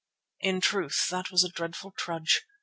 In 0.39 0.61
truth 0.61 1.09
that 1.11 1.29
was 1.29 1.43
a 1.43 1.49
dreadful 1.49 1.91
trudge. 1.91 2.41